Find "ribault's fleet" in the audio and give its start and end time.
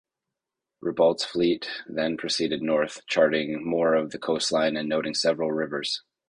0.81-1.69